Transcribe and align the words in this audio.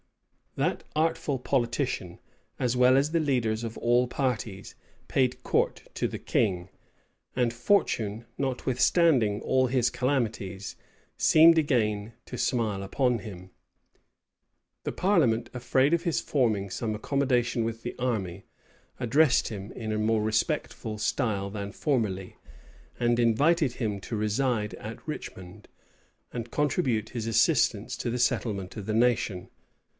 That 0.55 0.83
artful 0.97 1.39
politician, 1.39 2.19
as 2.59 2.75
well 2.75 2.97
as 2.97 3.11
the 3.11 3.19
leaders 3.21 3.63
of 3.63 3.77
all 3.77 4.07
parties, 4.07 4.73
paid 5.07 5.43
court 5.43 5.83
to 5.93 6.07
the 6.09 6.19
king; 6.19 6.69
and 7.37 7.53
fortune, 7.53 8.25
notwithstanding 8.37 9.39
all 9.41 9.67
his 9.67 9.89
calamities, 9.89 10.75
seemed 11.17 11.57
again 11.57 12.13
to 12.25 12.37
smile 12.37 12.83
upon 12.83 13.19
him. 13.19 13.51
The 14.83 14.91
parliament, 14.91 15.49
afraid 15.53 15.93
of 15.93 16.03
his 16.03 16.19
forming 16.19 16.69
some 16.69 16.95
accommodation 16.95 17.63
with 17.63 17.83
the 17.83 17.95
army, 17.97 18.43
addressed 18.99 19.49
him 19.49 19.71
in 19.71 19.91
a 19.93 19.99
more 19.99 20.23
respectful 20.23 20.97
style 20.97 21.49
than 21.49 21.71
formerly; 21.71 22.37
and 22.99 23.19
invited 23.19 23.73
him 23.73 24.01
to 24.01 24.17
reside 24.17 24.73
at 24.73 25.07
Richmond, 25.07 25.69
and 26.33 26.51
contribute 26.51 27.09
his 27.09 27.25
assistance 27.27 27.95
to 27.97 28.09
the 28.09 28.19
settlement 28.19 28.75
of 28.75 28.87
the 28.87 28.95
nation. 28.95 29.49